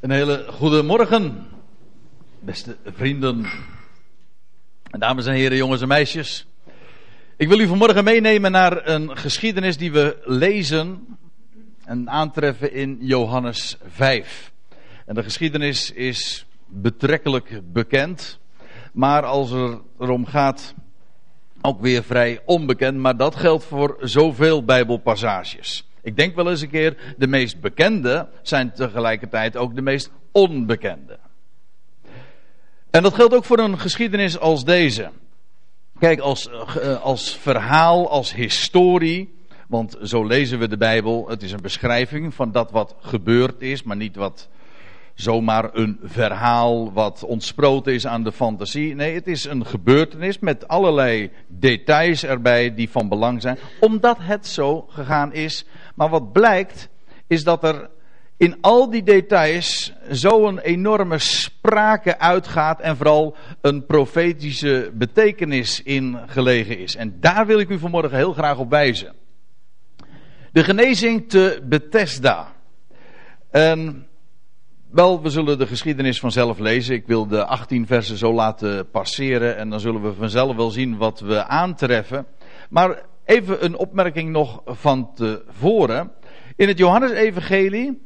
Een 0.00 0.10
hele 0.10 0.46
goede 0.48 0.82
morgen, 0.82 1.46
beste 2.38 2.76
vrienden, 2.84 3.46
dames 4.90 5.26
en 5.26 5.32
heren, 5.32 5.56
jongens 5.56 5.82
en 5.82 5.88
meisjes. 5.88 6.46
Ik 7.36 7.48
wil 7.48 7.58
u 7.58 7.66
vanmorgen 7.66 8.04
meenemen 8.04 8.52
naar 8.52 8.86
een 8.86 9.16
geschiedenis 9.16 9.76
die 9.76 9.92
we 9.92 10.22
lezen 10.24 11.06
en 11.84 12.10
aantreffen 12.10 12.72
in 12.72 12.96
Johannes 13.00 13.76
5. 13.86 14.52
En 15.06 15.14
de 15.14 15.22
geschiedenis 15.22 15.92
is 15.92 16.46
betrekkelijk 16.66 17.60
bekend, 17.72 18.38
maar 18.92 19.24
als 19.24 19.50
er 19.50 19.80
erom 19.98 20.26
gaat, 20.26 20.74
ook 21.60 21.80
weer 21.80 22.02
vrij 22.02 22.40
onbekend, 22.44 22.98
maar 22.98 23.16
dat 23.16 23.36
geldt 23.36 23.64
voor 23.64 23.96
zoveel 24.00 24.64
Bijbelpassages. 24.64 25.89
Ik 26.02 26.16
denk 26.16 26.34
wel 26.34 26.50
eens 26.50 26.60
een 26.60 26.70
keer, 26.70 27.14
de 27.16 27.26
meest 27.26 27.60
bekende 27.60 28.28
zijn 28.42 28.72
tegelijkertijd 28.72 29.56
ook 29.56 29.74
de 29.74 29.82
meest 29.82 30.10
onbekende. 30.32 31.18
En 32.90 33.02
dat 33.02 33.14
geldt 33.14 33.34
ook 33.34 33.44
voor 33.44 33.58
een 33.58 33.78
geschiedenis 33.78 34.38
als 34.38 34.64
deze. 34.64 35.10
Kijk, 35.98 36.20
als, 36.20 36.48
eh, 36.48 37.02
als 37.02 37.36
verhaal, 37.36 38.10
als 38.10 38.34
historie, 38.34 39.34
want 39.68 39.96
zo 40.02 40.26
lezen 40.26 40.58
we 40.58 40.68
de 40.68 40.76
Bijbel. 40.76 41.28
Het 41.28 41.42
is 41.42 41.52
een 41.52 41.60
beschrijving 41.60 42.34
van 42.34 42.52
dat 42.52 42.70
wat 42.70 42.94
gebeurd 43.00 43.60
is, 43.62 43.82
maar 43.82 43.96
niet 43.96 44.16
wat 44.16 44.48
zomaar 45.20 45.70
een 45.72 45.98
verhaal 46.02 46.92
wat 46.92 47.24
ontsproten 47.24 47.92
is 47.92 48.06
aan 48.06 48.24
de 48.24 48.32
fantasie. 48.32 48.94
Nee, 48.94 49.14
het 49.14 49.26
is 49.26 49.44
een 49.44 49.66
gebeurtenis 49.66 50.38
met 50.38 50.68
allerlei 50.68 51.30
details 51.46 52.24
erbij 52.24 52.74
die 52.74 52.90
van 52.90 53.08
belang 53.08 53.42
zijn, 53.42 53.58
omdat 53.80 54.16
het 54.20 54.46
zo 54.46 54.86
gegaan 54.88 55.32
is. 55.32 55.64
Maar 55.94 56.08
wat 56.08 56.32
blijkt, 56.32 56.88
is 57.26 57.44
dat 57.44 57.64
er 57.64 57.88
in 58.36 58.56
al 58.60 58.90
die 58.90 59.02
details 59.02 59.92
zo'n 60.08 60.58
enorme 60.58 61.18
sprake 61.18 62.18
uitgaat 62.18 62.80
en 62.80 62.96
vooral 62.96 63.36
een 63.60 63.86
profetische 63.86 64.90
betekenis 64.94 65.82
in 65.82 66.18
gelegen 66.26 66.78
is. 66.78 66.96
En 66.96 67.16
daar 67.20 67.46
wil 67.46 67.58
ik 67.58 67.68
u 67.68 67.78
vanmorgen 67.78 68.16
heel 68.16 68.32
graag 68.32 68.58
op 68.58 68.70
wijzen. 68.70 69.14
De 70.52 70.64
genezing 70.64 71.28
te 71.28 71.60
Bethesda. 71.64 72.52
En 73.50 74.06
wel, 74.92 75.22
we 75.22 75.30
zullen 75.30 75.58
de 75.58 75.66
geschiedenis 75.66 76.20
vanzelf 76.20 76.58
lezen. 76.58 76.94
Ik 76.94 77.06
wil 77.06 77.26
de 77.26 77.44
18 77.44 77.86
versen 77.86 78.16
zo 78.16 78.32
laten 78.32 78.90
passeren 78.90 79.56
en 79.56 79.70
dan 79.70 79.80
zullen 79.80 80.02
we 80.02 80.14
vanzelf 80.14 80.56
wel 80.56 80.70
zien 80.70 80.96
wat 80.96 81.20
we 81.20 81.46
aantreffen. 81.46 82.26
Maar 82.70 83.02
even 83.24 83.64
een 83.64 83.76
opmerking 83.76 84.30
nog 84.30 84.62
van 84.64 85.14
tevoren. 85.14 86.12
In 86.56 86.68
het 86.68 86.78
Johannesevangelie 86.78 88.00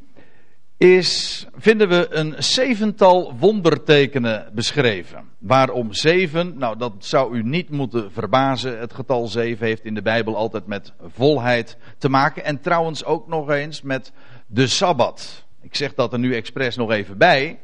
is, 0.76 1.46
vinden 1.56 1.88
we 1.88 2.06
een 2.10 2.34
zevental 2.38 3.34
wondertekenen 3.38 4.50
beschreven. 4.54 5.24
Waarom 5.38 5.92
zeven? 5.92 6.58
Nou, 6.58 6.78
dat 6.78 6.92
zou 6.98 7.36
u 7.36 7.42
niet 7.42 7.70
moeten 7.70 8.12
verbazen. 8.12 8.78
Het 8.78 8.94
getal 8.94 9.26
zeven 9.26 9.66
heeft 9.66 9.84
in 9.84 9.94
de 9.94 10.02
Bijbel 10.02 10.36
altijd 10.36 10.66
met 10.66 10.92
volheid 11.14 11.76
te 11.98 12.08
maken. 12.08 12.44
En 12.44 12.60
trouwens 12.60 13.04
ook 13.04 13.28
nog 13.28 13.50
eens 13.50 13.82
met 13.82 14.12
de 14.46 14.66
Sabbat. 14.66 15.44
Ik 15.64 15.74
zeg 15.74 15.94
dat 15.94 16.12
er 16.12 16.18
nu 16.18 16.34
expres 16.34 16.76
nog 16.76 16.90
even 16.90 17.18
bij, 17.18 17.58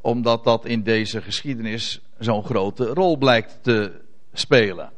omdat 0.00 0.44
dat 0.44 0.64
in 0.64 0.82
deze 0.82 1.22
geschiedenis 1.22 2.00
zo'n 2.18 2.44
grote 2.44 2.84
rol 2.84 3.16
blijkt 3.16 3.58
te 3.62 3.92
spelen. 4.32 4.90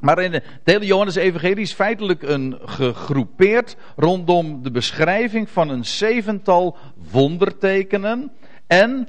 Maar 0.00 0.18
in 0.22 0.30
de, 0.30 0.42
hele 0.64 0.86
Johannes-evangelie 0.86 1.62
is 1.62 1.72
feitelijk 1.72 2.22
een 2.22 2.58
gegroepeerd 2.64 3.76
rondom 3.96 4.62
de 4.62 4.70
beschrijving 4.70 5.50
van 5.50 5.68
een 5.68 5.84
zevental 5.84 6.76
wondertekenen. 7.10 8.32
En 8.66 9.08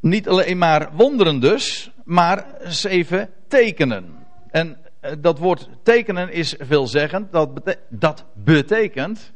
niet 0.00 0.28
alleen 0.28 0.58
maar 0.58 0.90
wonderen 0.92 1.40
dus, 1.40 1.90
maar 2.04 2.46
zeven 2.62 3.30
tekenen. 3.48 4.26
En 4.50 4.76
eh, 5.00 5.12
dat 5.18 5.38
woord 5.38 5.68
tekenen 5.82 6.32
is 6.32 6.54
veelzeggend. 6.58 7.32
Dat, 7.32 7.76
dat 7.88 8.24
betekent 8.34 9.32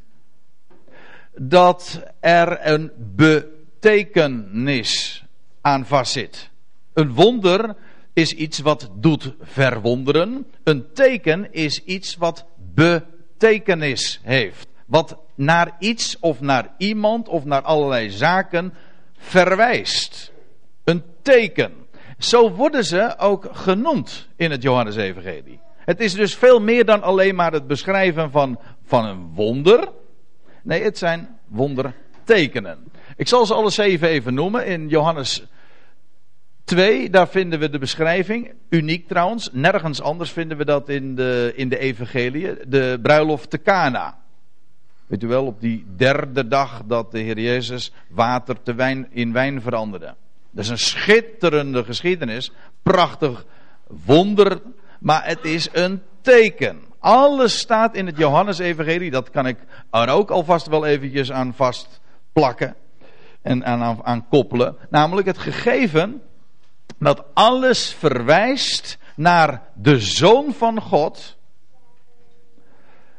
dat 1.35 2.03
er 2.21 2.67
een 2.67 2.91
betekenis 3.17 5.25
aan 5.61 5.87
vastzit. 5.87 6.51
Een 6.93 7.15
wonder 7.15 7.77
is 8.13 8.33
iets 8.33 8.59
wat 8.59 8.91
doet 8.95 9.35
verwonderen. 9.41 10.47
Een 10.65 10.93
teken 10.93 11.53
is 11.53 11.85
iets 11.85 12.17
wat 12.17 12.47
betekenis 12.75 14.21
heeft. 14.23 14.69
Wat 14.87 15.17
naar 15.35 15.77
iets 15.79 16.17
of 16.21 16.41
naar 16.41 16.75
iemand 16.79 17.29
of 17.29 17.45
naar 17.45 17.63
allerlei 17.63 18.11
zaken 18.11 18.75
verwijst. 19.17 20.33
Een 20.85 21.03
teken. 21.23 21.73
Zo 22.19 22.51
worden 22.51 22.85
ze 22.85 23.15
ook 23.19 23.49
genoemd 23.53 24.29
in 24.37 24.51
het 24.51 24.63
Johannesevangelie. 24.63 25.61
Het 25.77 26.01
is 26.01 26.15
dus 26.15 26.35
veel 26.35 26.61
meer 26.61 26.85
dan 26.85 27.03
alleen 27.03 27.35
maar 27.35 27.53
het 27.53 27.67
beschrijven 27.67 28.31
van, 28.31 28.59
van 28.85 29.05
een 29.05 29.31
wonder. 29.35 29.89
Nee, 30.63 30.83
het 30.83 30.99
zijn 30.99 31.39
wondertekenen. 31.47 32.79
Ik 33.17 33.29
zal 33.29 33.47
ze 33.47 33.55
alle 33.55 33.71
zeven 33.71 34.09
even 34.09 34.35
noemen. 34.35 34.67
In 34.67 34.89
Johannes 34.89 35.47
2, 36.65 37.11
daar 37.11 37.29
vinden 37.29 37.59
we 37.59 37.71
de 37.71 37.79
beschrijving. 37.79 38.53
Uniek 38.69 39.09
trouwens. 39.09 39.49
Nergens 39.53 40.03
anders 40.03 40.31
vinden 40.31 40.57
we 40.57 40.65
dat 40.65 40.89
in 40.89 41.15
de, 41.15 41.53
in 41.57 41.69
de 41.69 41.79
evangelie. 41.79 42.69
De 42.69 42.99
bruiloft 43.03 43.51
te 43.51 43.63
Cana. 43.63 44.19
Weet 45.07 45.23
u 45.23 45.27
wel, 45.27 45.47
op 45.47 45.61
die 45.61 45.87
derde 45.97 46.49
dag 46.49 46.83
dat 46.87 47.11
de 47.11 47.19
Heer 47.19 47.39
Jezus 47.39 47.93
water 48.09 48.63
te 48.63 48.75
wijn, 48.75 49.07
in 49.11 49.33
wijn 49.33 49.61
veranderde. 49.63 50.15
Dat 50.51 50.65
is 50.65 50.71
een 50.71 50.79
schitterende 50.79 51.85
geschiedenis. 51.85 52.53
Prachtig 52.83 53.45
wonder. 53.87 54.63
Maar 55.01 55.27
het 55.27 55.45
is 55.45 55.69
een 55.73 56.03
teken. 56.21 56.81
Alles 57.03 57.59
staat 57.59 57.95
in 57.95 58.07
het 58.07 58.17
Johannesevangelie. 58.17 59.11
Dat 59.11 59.31
kan 59.31 59.47
ik 59.47 59.59
er 59.91 60.09
ook 60.09 60.31
alvast 60.31 60.67
wel 60.67 60.87
eventjes 60.87 61.33
aan 61.33 61.55
vastplakken. 61.55 62.75
En 63.43 63.65
aan, 63.65 64.05
aan 64.05 64.29
koppelen. 64.29 64.77
Namelijk 64.91 65.27
het 65.27 65.39
gegeven 65.39 66.23
dat 66.99 67.25
alles 67.33 67.95
verwijst 67.95 68.99
naar 69.17 69.63
de 69.75 70.01
Zoon 70.01 70.53
van 70.53 70.81
God. 70.81 71.37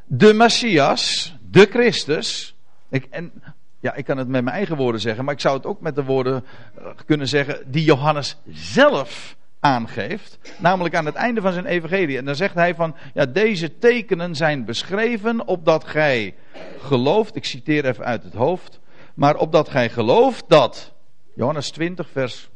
De 0.04 0.32
Messias, 0.32 1.34
de 1.50 1.66
Christus. 1.70 2.54
Ik, 2.88 3.06
en, 3.10 3.32
ja, 3.80 3.94
ik 3.94 4.04
kan 4.04 4.18
het 4.18 4.28
met 4.28 4.44
mijn 4.44 4.56
eigen 4.56 4.76
woorden 4.76 5.00
zeggen, 5.00 5.24
maar 5.24 5.34
ik 5.34 5.40
zou 5.40 5.56
het 5.56 5.66
ook 5.66 5.80
met 5.80 5.94
de 5.94 6.04
woorden 6.04 6.44
eh, 6.78 6.86
kunnen 7.06 7.28
zeggen 7.28 7.70
die 7.70 7.84
Johannes 7.84 8.36
zelf 8.50 9.36
aangeeft. 9.64 10.38
Namelijk 10.58 10.94
aan 10.94 11.06
het 11.06 11.14
einde 11.14 11.40
van 11.40 11.52
zijn 11.52 11.66
evangelie. 11.66 12.18
En 12.18 12.24
dan 12.24 12.34
zegt 12.34 12.54
hij 12.54 12.74
van, 12.74 12.94
ja, 13.14 13.26
deze 13.26 13.78
tekenen 13.78 14.36
zijn 14.36 14.64
beschreven 14.64 15.46
opdat 15.46 15.84
gij 15.84 16.34
gelooft. 16.78 17.36
Ik 17.36 17.44
citeer 17.44 17.84
even 17.84 18.04
uit 18.04 18.22
het 18.22 18.34
hoofd. 18.34 18.80
Maar 19.14 19.36
opdat 19.36 19.68
gij 19.68 19.90
gelooft 19.90 20.44
dat, 20.48 20.92
Johannes 21.34 21.70
20 21.70 22.08
vers, 22.12 22.48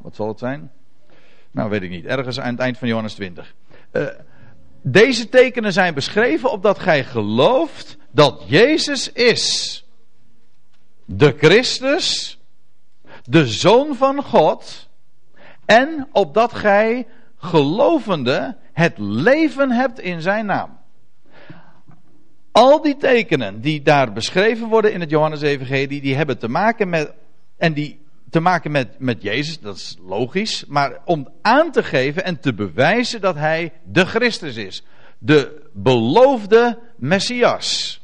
wat 0.00 0.14
zal 0.14 0.28
het 0.28 0.38
zijn? 0.38 0.72
Nou, 1.50 1.70
weet 1.70 1.82
ik 1.82 1.90
niet. 1.90 2.04
Ergens 2.04 2.40
aan 2.40 2.52
het 2.52 2.60
eind 2.60 2.78
van 2.78 2.88
Johannes 2.88 3.14
20. 3.14 3.54
Uh, 3.92 4.02
eh, 4.02 4.08
deze 4.82 5.28
tekenen 5.28 5.72
zijn 5.72 5.94
beschreven 5.94 6.50
opdat 6.50 6.78
gij 6.78 7.04
gelooft 7.04 7.96
dat 8.10 8.42
Jezus 8.46 9.12
is. 9.12 9.78
De 11.04 11.34
Christus, 11.38 12.38
de 13.24 13.46
Zoon 13.46 13.94
van 13.94 14.22
God 14.22 14.83
en 15.66 16.08
opdat 16.12 16.52
gij 16.52 17.06
gelovende 17.36 18.56
het 18.72 18.98
leven 18.98 19.70
hebt 19.70 20.00
in 20.00 20.20
zijn 20.20 20.46
naam. 20.46 20.78
Al 22.52 22.82
die 22.82 22.96
tekenen 22.96 23.60
die 23.60 23.82
daar 23.82 24.12
beschreven 24.12 24.68
worden 24.68 24.92
in 24.92 25.00
het 25.00 25.10
Johannes-evangelie, 25.10 26.00
die 26.00 26.16
hebben 26.16 26.38
te 26.38 26.48
maken 26.48 26.88
met, 26.88 27.12
en 27.56 27.72
die 27.72 28.04
te 28.30 28.40
maken 28.40 28.70
met, 28.70 28.98
met 28.98 29.22
Jezus, 29.22 29.60
dat 29.60 29.76
is 29.76 29.96
logisch, 30.06 30.64
maar 30.68 31.00
om 31.04 31.28
aan 31.42 31.70
te 31.70 31.82
geven 31.82 32.24
en 32.24 32.40
te 32.40 32.54
bewijzen 32.54 33.20
dat 33.20 33.34
hij 33.34 33.72
de 33.84 34.06
Christus 34.06 34.56
is. 34.56 34.82
De 35.18 35.70
beloofde 35.72 36.78
Messias. 36.96 38.00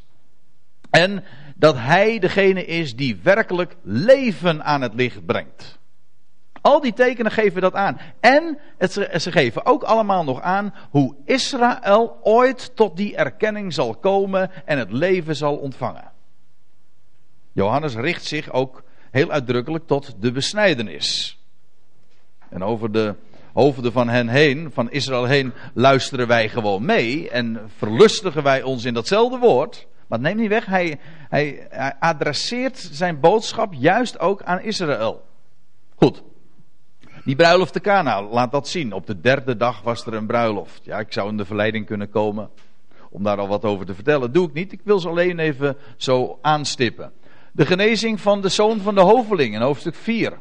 En 0.91 1.25
dat 1.57 1.77
hij 1.77 2.19
degene 2.19 2.65
is 2.65 2.97
die 2.97 3.19
werkelijk 3.23 3.77
leven 3.83 4.65
aan 4.65 4.81
het 4.81 4.95
licht 4.95 5.27
brengt. 5.27 5.80
Al 6.61 6.81
die 6.81 6.93
tekenen 6.93 7.33
geven 7.33 7.61
dat 7.61 7.75
aan. 7.75 8.01
En 8.21 8.59
het, 8.79 8.93
ze 8.93 9.33
geven 9.33 9.67
ook 9.67 9.83
allemaal 9.83 10.25
nog 10.25 10.41
aan 10.41 10.75
hoe 10.91 11.15
Israël 11.25 12.19
ooit 12.23 12.77
tot 12.77 12.97
die 12.97 13.17
erkenning 13.17 13.73
zal 13.73 13.95
komen 13.95 14.51
en 14.65 14.79
het 14.79 14.93
leven 14.93 15.37
zal 15.37 15.57
ontvangen. 15.57 16.13
Johannes 17.53 17.95
richt 17.95 18.25
zich 18.25 18.53
ook 18.53 18.83
heel 19.11 19.31
uitdrukkelijk 19.31 19.87
tot 19.87 20.15
de 20.21 20.33
besnijdenis. 20.33 21.39
En 22.49 22.65
over 22.65 22.93
de 22.93 23.15
hoofden 23.53 23.93
van 23.93 24.09
hen 24.09 24.29
heen, 24.29 24.71
van 24.73 24.91
Israël 24.91 25.25
heen, 25.25 25.53
luisteren 25.75 26.27
wij 26.27 26.49
gewoon 26.49 26.85
mee 26.85 27.31
en 27.31 27.71
verlustigen 27.77 28.43
wij 28.43 28.63
ons 28.63 28.85
in 28.85 28.95
datzelfde 28.95 29.39
woord. 29.39 29.87
Maar 30.07 30.21
neem 30.21 30.37
niet 30.37 30.49
weg, 30.49 30.67
hij, 30.67 30.99
hij, 31.29 31.67
hij 31.71 31.95
adresseert 31.99 32.89
zijn 32.93 33.21
boodschap 33.21 33.75
juist 33.75 34.19
ook 34.19 34.43
aan 34.43 34.61
Israël. 34.61 35.23
Goed. 35.95 36.23
Die 37.25 37.37
bruiloft 37.37 37.73
te 37.73 37.81
Kana, 37.81 38.23
laat 38.23 38.53
dat 38.53 38.69
zien. 38.69 38.93
Op 38.93 39.07
de 39.07 39.21
derde 39.21 39.57
dag 39.57 39.83
was 39.83 40.07
er 40.07 40.15
een 40.15 40.27
bruiloft. 40.27 40.81
Ja, 40.85 40.99
ik 40.99 41.13
zou 41.13 41.29
in 41.29 41.37
de 41.37 41.45
verleiding 41.45 41.87
kunnen 41.87 42.11
komen 42.11 42.51
om 43.11 43.23
daar 43.23 43.39
al 43.39 43.49
wat 43.49 43.65
over 43.65 43.87
te 43.87 43.95
vertellen. 43.95 44.33
Doe 44.33 44.49
ik 44.49 44.53
niet. 44.53 44.73
Ik 44.73 44.81
wil 44.85 44.99
ze 44.99 45.09
alleen 45.09 45.39
even 45.39 45.77
zo 45.97 46.39
aanstippen. 46.43 47.13
De 47.53 47.67
genezing 47.67 48.21
van 48.21 48.41
de 48.41 48.49
zoon 48.49 48.81
van 48.81 48.95
de 48.95 49.01
hoveling 49.01 49.55
in 49.55 49.61
hoofdstuk 49.61 49.95
4. 49.95 50.39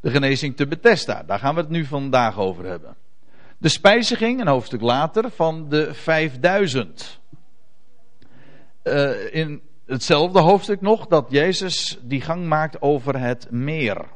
De 0.00 0.10
genezing 0.10 0.56
te 0.56 0.66
Bethesda, 0.66 1.22
daar 1.22 1.38
gaan 1.38 1.54
we 1.54 1.60
het 1.60 1.70
nu 1.70 1.84
vandaag 1.84 2.38
over 2.38 2.64
hebben. 2.64 2.96
De 3.58 3.68
spijziging, 3.68 4.40
een 4.40 4.48
hoofdstuk 4.48 4.80
later, 4.80 5.30
van 5.30 5.68
de 5.68 5.94
5000. 5.94 7.20
Uh, 8.82 9.34
in 9.34 9.62
hetzelfde 9.86 10.40
hoofdstuk 10.40 10.80
nog 10.80 11.06
dat 11.06 11.26
Jezus 11.28 11.98
die 12.02 12.20
gang 12.20 12.46
maakt 12.46 12.82
over 12.82 13.20
het 13.20 13.50
meer. 13.50 14.06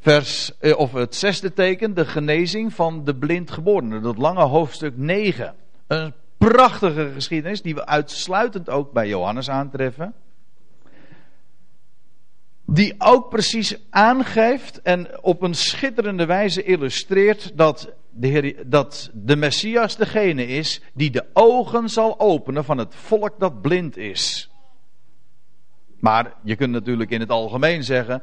Vers, 0.00 0.52
uh, 0.60 0.78
of 0.78 0.92
het 0.92 1.14
zesde 1.14 1.52
teken, 1.52 1.94
de 1.94 2.06
genezing 2.06 2.74
van 2.74 3.04
de 3.04 3.14
blindgeborene. 3.14 4.00
Dat 4.00 4.18
lange 4.18 4.44
hoofdstuk 4.44 4.96
9. 4.96 5.54
Een 5.86 6.14
prachtige 6.38 7.10
geschiedenis 7.14 7.62
die 7.62 7.74
we 7.74 7.86
uitsluitend 7.86 8.70
ook 8.70 8.92
bij 8.92 9.08
Johannes 9.08 9.50
aantreffen 9.50 10.14
die 12.72 12.94
ook 12.98 13.28
precies 13.28 13.76
aangeeft 13.90 14.82
en 14.82 15.22
op 15.22 15.42
een 15.42 15.54
schitterende 15.54 16.26
wijze 16.26 16.62
illustreert 16.62 17.56
dat 17.56 17.92
de, 18.10 18.26
Heer, 18.26 18.62
dat 18.66 19.10
de 19.14 19.36
Messias 19.36 19.96
degene 19.96 20.46
is 20.46 20.82
die 20.94 21.10
de 21.10 21.26
ogen 21.32 21.88
zal 21.88 22.20
openen 22.20 22.64
van 22.64 22.78
het 22.78 22.94
volk 22.94 23.38
dat 23.38 23.60
blind 23.60 23.96
is. 23.96 24.50
Maar 25.98 26.34
je 26.42 26.56
kunt 26.56 26.72
natuurlijk 26.72 27.10
in 27.10 27.20
het 27.20 27.30
algemeen 27.30 27.84
zeggen, 27.84 28.22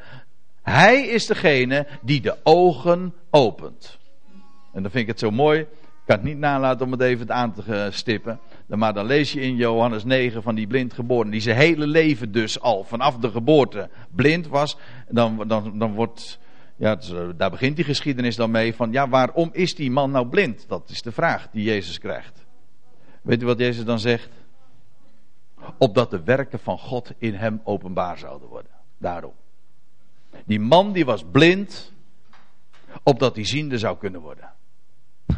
hij 0.71 1.01
is 1.01 1.25
degene 1.25 1.87
die 2.01 2.21
de 2.21 2.37
ogen 2.43 3.13
opent. 3.29 3.97
En 4.73 4.81
dan 4.81 4.91
vind 4.91 5.03
ik 5.03 5.07
het 5.07 5.19
zo 5.19 5.31
mooi, 5.31 5.59
ik 5.59 5.67
kan 6.05 6.15
het 6.15 6.25
niet 6.25 6.37
nalaten 6.37 6.85
om 6.85 6.91
het 6.91 7.01
even 7.01 7.31
aan 7.31 7.53
te 7.53 7.89
stippen. 7.91 8.39
Maar 8.67 8.93
dan 8.93 9.05
lees 9.05 9.31
je 9.31 9.41
in 9.41 9.55
Johannes 9.55 10.03
9 10.03 10.43
van 10.43 10.55
die 10.55 10.67
blind 10.67 10.93
geboren, 10.93 11.31
die 11.31 11.41
zijn 11.41 11.57
hele 11.57 11.87
leven 11.87 12.31
dus 12.31 12.59
al 12.59 12.83
vanaf 12.83 13.17
de 13.17 13.31
geboorte 13.31 13.89
blind 14.11 14.47
was. 14.47 14.77
Dan, 15.09 15.47
dan, 15.47 15.79
dan 15.79 15.93
wordt, 15.93 16.39
ja, 16.75 16.97
eh, 16.97 17.27
daar 17.37 17.49
begint 17.49 17.75
die 17.75 17.85
geschiedenis 17.85 18.35
dan 18.35 18.51
mee 18.51 18.75
van, 18.75 18.91
ja, 18.91 19.09
waarom 19.09 19.49
is 19.51 19.75
die 19.75 19.91
man 19.91 20.11
nou 20.11 20.27
blind? 20.27 20.65
Dat 20.67 20.89
is 20.89 21.01
de 21.01 21.11
vraag 21.11 21.49
die 21.51 21.63
Jezus 21.63 21.99
krijgt. 21.99 22.45
Weet 23.21 23.41
u 23.41 23.45
wat 23.45 23.59
Jezus 23.59 23.85
dan 23.85 23.99
zegt? 23.99 24.29
Opdat 25.77 26.09
de 26.09 26.23
werken 26.23 26.59
van 26.59 26.77
God 26.77 27.11
in 27.17 27.33
hem 27.33 27.61
openbaar 27.63 28.17
zouden 28.17 28.47
worden. 28.47 28.71
Daarom. 28.97 29.33
Die 30.45 30.59
man 30.59 30.93
die 30.93 31.05
was 31.05 31.23
blind, 31.31 31.91
opdat 33.03 33.35
hij 33.35 33.45
ziende 33.45 33.77
zou 33.77 33.97
kunnen 33.97 34.21
worden. 34.21 34.53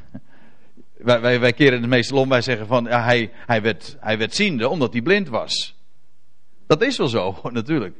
Wij, 0.98 1.22
wij, 1.22 1.40
wij 1.40 1.54
keren 1.54 1.82
het 1.82 1.90
meestal 1.90 2.18
om, 2.18 2.30
wij 2.30 2.42
zeggen 2.42 2.68
van 2.68 2.84
ja, 2.84 3.04
hij, 3.04 3.32
hij, 3.34 3.62
werd, 3.62 3.98
hij 4.00 4.18
werd 4.18 4.36
ziende 4.36 4.70
omdat 4.70 4.94
hij 4.94 5.02
blind 5.02 5.28
was. 5.30 5.76
Dat 6.68 6.82
is 6.82 6.98
wel 6.98 7.08
zo, 7.08 7.40
natuurlijk. 7.52 7.96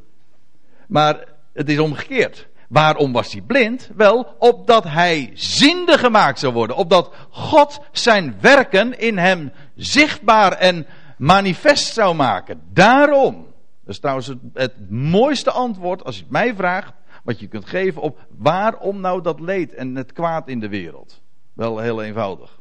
Maar 0.88 1.26
het 1.54 1.70
is 1.70 1.80
omgekeerd. 1.80 2.48
Waarom 2.70 3.12
was 3.12 3.32
hij 3.32 3.42
blind? 3.42 3.90
Wel, 3.96 4.36
opdat 4.40 4.84
hij 4.84 5.32
ziende 5.34 5.98
gemaakt 5.98 6.40
zou 6.40 6.54
worden. 6.54 6.76
Opdat 6.76 7.14
God 7.30 7.80
zijn 7.92 8.38
werken 8.42 9.00
in 9.00 9.18
hem 9.18 9.52
zichtbaar 9.76 10.52
en 10.52 10.88
manifest 11.18 11.94
zou 11.94 12.16
maken. 12.16 12.62
Daarom. 12.74 13.48
Dat 13.90 13.98
is 13.98 14.04
trouwens 14.04 14.34
het, 14.54 14.90
mooiste 14.90 15.52
antwoord, 15.52 16.04
als 16.04 16.16
je 16.16 16.22
het 16.22 16.32
mij 16.32 16.56
vraagt, 16.56 16.94
wat 17.24 17.40
je 17.40 17.48
kunt 17.48 17.66
geven 17.66 18.02
op 18.02 18.20
waarom 18.38 19.00
nou 19.00 19.22
dat 19.22 19.40
leed 19.40 19.74
en 19.74 19.96
het 19.96 20.14
kwaad 20.14 20.48
in 20.48 20.60
de 20.60 20.70
wereld. 20.70 21.22
Wel 21.54 21.80
heel 21.80 22.04
eenvoudig 22.04 22.60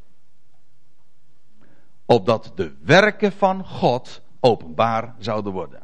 opdat 2.11 2.53
de 2.55 2.73
werken 2.85 3.33
van 3.33 3.65
God 3.65 4.23
openbaar 4.41 5.15
zouden 5.19 5.53
worden. 5.53 5.83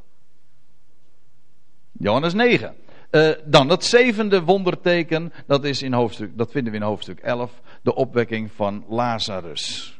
Johannes 1.92 2.34
9. 2.34 2.74
Uh, 3.10 3.30
eh, 3.30 3.38
dan 3.44 3.68
het 3.68 3.84
zevende 3.84 4.42
wonderteken, 4.42 5.32
dat, 5.46 5.64
is 5.64 5.82
in 5.82 5.92
hoofdstuk, 5.92 6.36
dat 6.36 6.50
vinden 6.50 6.72
we 6.72 6.78
in 6.78 6.84
hoofdstuk 6.84 7.18
11, 7.18 7.60
de 7.82 7.94
opwekking 7.94 8.52
van 8.52 8.84
Lazarus. 8.88 9.98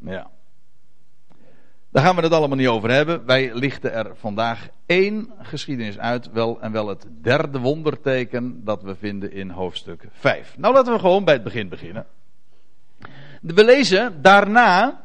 Ja. 0.00 0.30
Daar 1.96 2.04
gaan 2.04 2.16
we 2.16 2.22
het 2.22 2.32
allemaal 2.32 2.56
niet 2.56 2.66
over 2.68 2.90
hebben. 2.90 3.26
Wij 3.26 3.54
lichten 3.54 3.92
er 3.92 4.16
vandaag 4.16 4.68
één 4.86 5.30
geschiedenis 5.38 5.98
uit, 5.98 6.32
wel, 6.32 6.60
en 6.60 6.72
wel 6.72 6.88
het 6.88 7.06
derde 7.22 7.58
wonderteken 7.58 8.64
dat 8.64 8.82
we 8.82 8.96
vinden 8.96 9.32
in 9.32 9.50
hoofdstuk 9.50 10.08
5. 10.12 10.54
Nou 10.58 10.74
laten 10.74 10.92
we 10.92 10.98
gewoon 10.98 11.24
bij 11.24 11.34
het 11.34 11.42
begin 11.42 11.68
beginnen. 11.68 12.06
We 13.40 13.64
lezen 13.64 14.22
daarna 14.22 15.04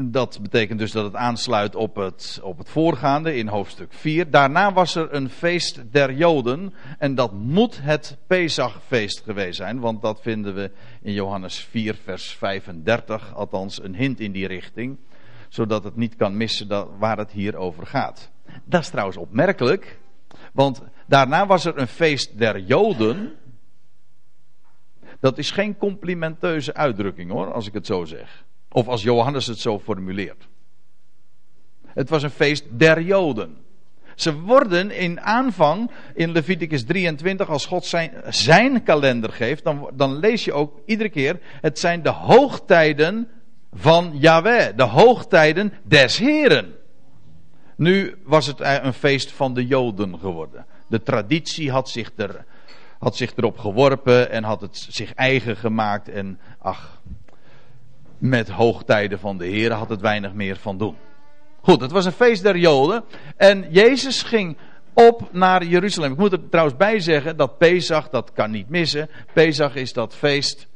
dat 0.00 0.38
betekent 0.42 0.78
dus 0.78 0.92
dat 0.92 1.04
het 1.04 1.14
aansluit 1.14 1.74
op 1.74 1.96
het, 1.96 2.40
op 2.42 2.58
het 2.58 2.68
voorgaande 2.68 3.36
in 3.36 3.48
hoofdstuk 3.48 3.92
4. 3.92 4.30
Daarna 4.30 4.72
was 4.72 4.94
er 4.94 5.14
een 5.14 5.30
feest 5.30 5.82
der 5.92 6.12
Joden. 6.12 6.74
En 6.98 7.14
dat 7.14 7.32
moet 7.32 7.80
het 7.82 8.16
Pesachfeest 8.26 9.22
geweest 9.24 9.56
zijn. 9.56 9.80
Want 9.80 10.02
dat 10.02 10.20
vinden 10.22 10.54
we 10.54 10.70
in 11.02 11.12
Johannes 11.12 11.58
4, 11.58 11.94
vers 12.04 12.32
35. 12.32 13.34
Althans, 13.34 13.82
een 13.82 13.94
hint 13.94 14.20
in 14.20 14.32
die 14.32 14.46
richting. 14.46 14.98
Zodat 15.54 15.84
het 15.84 15.96
niet 15.96 16.16
kan 16.16 16.36
missen 16.36 16.68
dat, 16.68 16.88
waar 16.98 17.16
het 17.16 17.30
hier 17.30 17.56
over 17.56 17.86
gaat. 17.86 18.30
Dat 18.64 18.80
is 18.80 18.88
trouwens 18.88 19.16
opmerkelijk. 19.16 19.98
Want 20.52 20.82
daarna 21.06 21.46
was 21.46 21.64
er 21.64 21.78
een 21.78 21.88
feest 21.88 22.38
der 22.38 22.60
Joden. 22.60 23.32
Dat 25.20 25.38
is 25.38 25.50
geen 25.50 25.76
complimenteuze 25.76 26.74
uitdrukking 26.74 27.30
hoor, 27.30 27.52
als 27.52 27.66
ik 27.66 27.72
het 27.72 27.86
zo 27.86 28.04
zeg. 28.04 28.44
Of 28.68 28.88
als 28.88 29.02
Johannes 29.02 29.46
het 29.46 29.58
zo 29.58 29.78
formuleert. 29.78 30.48
Het 31.86 32.08
was 32.08 32.22
een 32.22 32.30
feest 32.30 32.64
der 32.70 33.00
Joden. 33.02 33.56
Ze 34.14 34.40
worden 34.40 34.90
in 34.90 35.20
aanvang 35.20 35.90
in 36.14 36.32
Leviticus 36.32 36.84
23, 36.84 37.48
als 37.48 37.66
God 37.66 37.84
zijn, 37.84 38.12
zijn 38.28 38.82
kalender 38.82 39.32
geeft, 39.32 39.64
dan, 39.64 39.90
dan 39.94 40.18
lees 40.18 40.44
je 40.44 40.52
ook 40.52 40.80
iedere 40.86 41.08
keer, 41.08 41.40
het 41.60 41.78
zijn 41.78 42.02
de 42.02 42.10
hoogtijden 42.10 43.28
van 43.74 44.12
Yahweh, 44.18 44.76
de 44.76 44.82
hoogtijden 44.82 45.72
des 45.82 46.18
Heren. 46.18 46.74
Nu 47.76 48.16
was 48.24 48.46
het 48.46 48.60
een 48.60 48.92
feest 48.92 49.32
van 49.32 49.54
de 49.54 49.66
Joden 49.66 50.18
geworden. 50.18 50.66
De 50.88 51.02
traditie 51.02 51.70
had 51.70 51.88
zich, 51.88 52.10
er, 52.16 52.44
had 52.98 53.16
zich 53.16 53.32
erop 53.36 53.58
geworpen 53.58 54.30
en 54.30 54.44
had 54.44 54.60
het 54.60 54.86
zich 54.90 55.14
eigen 55.14 55.56
gemaakt 55.56 56.08
en 56.08 56.38
ach, 56.58 57.00
met 58.18 58.48
hoogtijden 58.48 59.18
van 59.18 59.38
de 59.38 59.46
Heer 59.46 59.72
had 59.72 59.88
het 59.88 60.00
weinig 60.00 60.32
meer 60.32 60.56
van 60.56 60.78
doen. 60.78 60.96
Goed, 61.60 61.80
het 61.80 61.90
was 61.90 62.04
een 62.04 62.12
feest 62.12 62.42
der 62.42 62.56
Joden. 62.56 63.04
En 63.36 63.66
Jezus 63.70 64.22
ging 64.22 64.56
op 64.92 65.28
naar 65.32 65.64
Jeruzalem. 65.64 66.12
Ik 66.12 66.18
moet 66.18 66.32
er 66.32 66.48
trouwens 66.48 66.76
bij 66.76 67.00
zeggen 67.00 67.36
dat 67.36 67.58
Pesach, 67.58 68.08
dat 68.08 68.32
kan 68.32 68.50
niet 68.50 68.68
missen. 68.68 69.08
Pesach 69.32 69.74
is 69.74 69.92
dat 69.92 70.14
feest, 70.14 70.68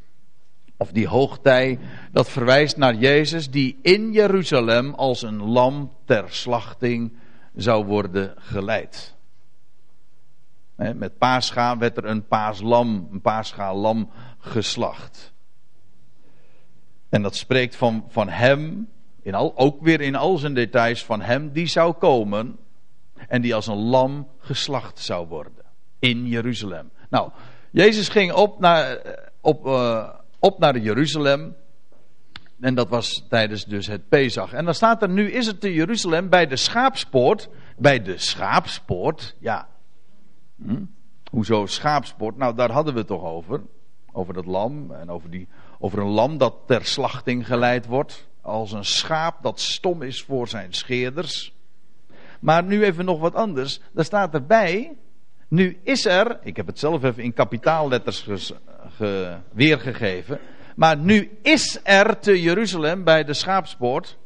of 0.79 0.93
die 0.93 1.07
hoogtij, 1.07 1.79
dat 2.13 2.29
verwijst 2.29 2.77
naar 2.77 2.95
Jezus 2.95 3.51
die 3.51 3.79
in 3.83 4.13
Jeruzalem 4.13 4.95
als 4.95 5.23
een 5.23 5.43
lam 5.43 5.93
ter 6.05 6.25
slachting 6.27 7.13
zou 7.55 7.85
worden 7.85 8.35
geleid. 8.37 9.17
Met 10.77 11.19
paascha 11.19 11.79
werd 11.79 11.97
er 11.97 12.05
een 12.05 12.27
paaslam, 12.27 13.09
een 13.13 13.21
paascha 13.21 13.75
lam 13.75 14.11
geslacht. 14.39 15.33
En 17.09 17.23
dat 17.23 17.37
spreekt 17.37 17.77
van, 17.77 18.05
van 18.09 18.29
hem, 18.29 18.89
in 19.23 19.35
al, 19.35 19.53
ook 19.57 19.83
weer 19.83 20.01
in 20.01 20.15
al 20.15 20.37
zijn 20.37 20.55
details, 20.55 21.05
van 21.05 21.21
hem 21.21 21.53
die 21.53 21.67
zou 21.67 21.93
komen 21.93 22.59
en 23.29 23.43
die 23.43 23.55
als 23.55 23.67
een 23.67 23.83
lam 23.89 24.29
geslacht 24.39 24.99
zou 24.99 25.27
worden 25.27 25.65
in 25.99 26.27
Jeruzalem. 26.27 26.91
Nou, 27.11 27.31
Jezus 27.71 28.09
ging 28.09 28.33
op 28.33 28.61
naar, 28.61 28.99
op, 29.41 29.67
uh, 29.67 30.09
op 30.39 30.59
naar 30.59 30.79
Jeruzalem. 30.79 31.57
En 32.61 32.75
dat 32.75 32.89
was 32.89 33.27
tijdens 33.29 33.65
dus 33.65 33.87
het 33.87 34.09
Pesach. 34.09 34.53
En 34.53 34.65
dan 34.65 34.75
staat 34.75 35.03
er, 35.03 35.09
nu 35.09 35.31
is 35.31 35.47
het 35.47 35.61
te 35.61 35.75
Jeruzalem 35.75 36.29
bij 36.29 36.47
de 36.47 36.57
schaapspoort. 36.57 37.49
Bij 37.77 38.03
de 38.03 38.19
schaapspoort, 38.19 39.35
ja. 39.39 39.69
Hm? 40.63 40.85
Hoezo 41.31 41.67
schaapspoort? 41.67 42.37
Nou, 42.37 42.55
daar 42.55 42.71
hadden 42.71 42.93
we 42.93 42.99
het 42.99 43.09
toch 43.09 43.25
over. 43.25 43.63
Over 44.13 44.35
dat 44.35 44.47
lam 44.47 44.91
en 44.91 45.11
over 45.11 45.31
die 45.31 45.49
over 45.79 45.99
een 45.99 46.09
lam 46.09 46.39
dat 46.39 46.55
ter 46.67 46.85
slachting 46.85 47.47
geleid 47.47 47.87
wordt. 47.87 48.29
Als 48.41 48.73
een 48.73 48.85
schaap 48.85 49.43
dat 49.43 49.61
stom 49.61 50.03
is 50.03 50.23
voor 50.23 50.49
zijn 50.49 50.73
scheerders. 50.73 51.53
Maar 52.41 52.65
nu 52.65 52.85
even 52.85 53.05
nog 53.05 53.19
wat 53.21 53.35
anders. 53.35 53.81
Daar 53.93 54.05
staat 54.05 54.35
erbij. 54.35 54.97
Nu 55.49 55.79
is 55.83 56.05
er. 56.05 56.39
Ik 56.43 56.57
heb 56.57 56.67
het 56.67 56.79
zelf 56.79 57.03
even 57.03 57.23
in 57.23 57.33
kapitaalletters 57.33 58.29
weergegeven. 59.53 60.39
Maar 60.77 60.97
nu 60.97 61.39
is 61.43 61.81
er 61.83 62.19
te 62.19 62.43
Jeruzalem 62.43 63.05
bij 63.05 63.25
de 63.25 63.35
schaapspoort. 63.35 64.19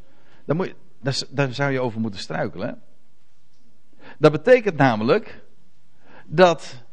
Dan 0.45 0.57
moet 0.57 0.75
daar, 1.01 1.23
daar 1.31 1.55
zou 1.55 1.73
je 1.73 1.81
over 1.81 2.01
moeten 2.01 2.21
struikelen. 2.21 2.83
Dat 4.19 4.33
betekent 4.33 4.77
namelijk 4.77 5.43
dat 6.27 6.85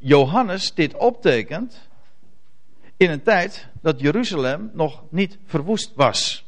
Johannes 0.00 0.74
dit 0.74 0.96
optekent 0.96 1.88
in 2.96 3.10
een 3.10 3.22
tijd 3.22 3.68
dat 3.80 4.00
Jeruzalem 4.00 4.70
nog 4.72 5.02
niet 5.10 5.38
verwoest 5.44 5.92
was. 5.94 6.43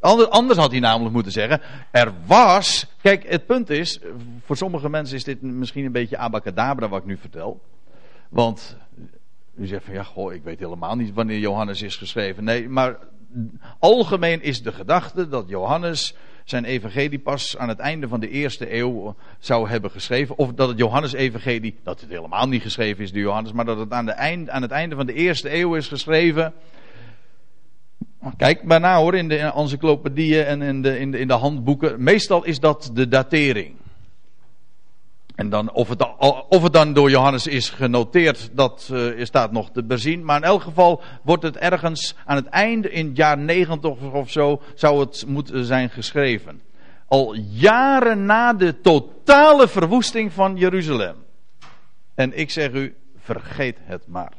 Anders 0.00 0.58
had 0.58 0.70
hij 0.70 0.80
namelijk 0.80 1.14
moeten 1.14 1.32
zeggen, 1.32 1.60
er 1.90 2.12
was, 2.26 2.86
kijk 3.02 3.28
het 3.28 3.46
punt 3.46 3.70
is, 3.70 4.00
voor 4.44 4.56
sommige 4.56 4.88
mensen 4.88 5.16
is 5.16 5.24
dit 5.24 5.42
misschien 5.42 5.84
een 5.84 5.92
beetje 5.92 6.16
abacadabra 6.16 6.88
wat 6.88 7.00
ik 7.00 7.06
nu 7.06 7.16
vertel. 7.16 7.60
Want 8.28 8.76
u 9.56 9.66
zegt 9.66 9.84
van 9.84 9.94
ja, 9.94 10.02
goh, 10.02 10.32
ik 10.32 10.42
weet 10.42 10.58
helemaal 10.58 10.96
niet 10.96 11.14
wanneer 11.14 11.38
Johannes 11.38 11.82
is 11.82 11.96
geschreven. 11.96 12.44
Nee, 12.44 12.68
maar 12.68 12.98
algemeen 13.78 14.42
is 14.42 14.62
de 14.62 14.72
gedachte 14.72 15.28
dat 15.28 15.48
Johannes 15.48 16.14
zijn 16.44 16.64
evangelie 16.64 17.18
pas 17.18 17.56
aan 17.56 17.68
het 17.68 17.78
einde 17.78 18.08
van 18.08 18.20
de 18.20 18.28
eerste 18.28 18.74
eeuw 18.74 19.16
zou 19.38 19.68
hebben 19.68 19.90
geschreven. 19.90 20.38
Of 20.38 20.52
dat 20.52 20.68
het 20.68 20.78
Johannes-evangelie, 20.78 21.78
dat 21.82 22.00
het 22.00 22.10
helemaal 22.10 22.46
niet 22.46 22.62
geschreven 22.62 23.04
is 23.04 23.12
door 23.12 23.22
Johannes, 23.22 23.52
maar 23.52 23.64
dat 23.64 23.78
het 23.78 23.92
aan, 23.92 24.06
de 24.06 24.12
eind, 24.12 24.48
aan 24.48 24.62
het 24.62 24.70
einde 24.70 24.96
van 24.96 25.06
de 25.06 25.12
eerste 25.12 25.54
eeuw 25.54 25.74
is 25.74 25.88
geschreven. 25.88 26.52
Kijk 28.36 28.62
maar 28.62 28.96
hoor, 28.96 29.14
in 29.14 29.28
de 29.28 29.36
encyclopedieën 29.36 30.44
en 30.44 30.62
in 30.62 30.82
de, 30.82 30.98
in, 30.98 31.10
de, 31.10 31.18
in 31.18 31.28
de 31.28 31.34
handboeken. 31.34 32.02
Meestal 32.02 32.44
is 32.44 32.60
dat 32.60 32.90
de 32.94 33.08
datering. 33.08 33.74
En 35.34 35.48
dan, 35.48 35.72
of, 35.72 35.88
het, 35.88 36.06
of 36.48 36.62
het 36.62 36.72
dan 36.72 36.92
door 36.92 37.10
Johannes 37.10 37.46
is 37.46 37.70
genoteerd, 37.70 38.50
dat 38.52 38.88
uh, 38.92 39.24
staat 39.24 39.52
nog 39.52 39.70
te 39.70 39.84
bezien. 39.84 40.24
Maar 40.24 40.36
in 40.36 40.42
elk 40.42 40.62
geval 40.62 41.02
wordt 41.22 41.42
het 41.42 41.56
ergens 41.56 42.14
aan 42.24 42.36
het 42.36 42.46
einde 42.46 42.90
in 42.90 43.06
het 43.06 43.16
jaar 43.16 43.38
90 43.38 44.00
of 44.12 44.30
zo, 44.30 44.62
zou 44.74 45.00
het 45.00 45.24
moeten 45.26 45.64
zijn 45.64 45.90
geschreven. 45.90 46.60
Al 47.06 47.34
jaren 47.34 48.26
na 48.26 48.52
de 48.52 48.80
totale 48.80 49.68
verwoesting 49.68 50.32
van 50.32 50.56
Jeruzalem. 50.56 51.16
En 52.14 52.38
ik 52.38 52.50
zeg 52.50 52.72
u, 52.72 52.94
vergeet 53.18 53.76
het 53.80 54.06
maar. 54.06 54.32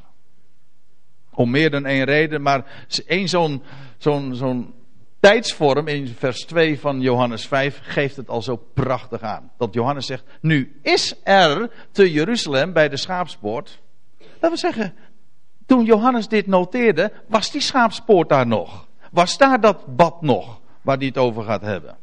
Om 1.33 1.49
meer 1.49 1.69
dan 1.69 1.85
één 1.85 2.03
reden, 2.03 2.41
maar 2.41 2.85
één 3.07 3.27
zo'n 3.27 4.73
tijdsvorm 5.19 5.87
in 5.87 6.07
vers 6.07 6.45
2 6.45 6.79
van 6.79 7.01
Johannes 7.01 7.47
5 7.47 7.79
geeft 7.81 8.15
het 8.15 8.29
al 8.29 8.41
zo 8.41 8.55
prachtig 8.73 9.21
aan. 9.21 9.51
Dat 9.57 9.73
Johannes 9.73 10.05
zegt, 10.05 10.23
nu 10.41 10.79
is 10.81 11.15
er 11.23 11.71
te 11.91 12.11
Jeruzalem 12.11 12.73
bij 12.73 12.89
de 12.89 12.97
schaapspoort. 12.97 13.81
Dat 14.17 14.49
wil 14.49 14.57
zeggen, 14.57 14.93
toen 15.65 15.85
Johannes 15.85 16.27
dit 16.27 16.47
noteerde, 16.47 17.11
was 17.27 17.51
die 17.51 17.61
schaapspoort 17.61 18.29
daar 18.29 18.47
nog. 18.47 18.87
Was 19.11 19.37
daar 19.37 19.61
dat 19.61 19.95
bad 19.95 20.21
nog, 20.21 20.59
waar 20.81 20.97
hij 20.97 21.05
het 21.05 21.17
over 21.17 21.43
gaat 21.43 21.61
hebben. 21.61 21.97